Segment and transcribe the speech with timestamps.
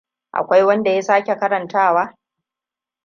[0.31, 2.17] Akwai wanda ya sake karantawa?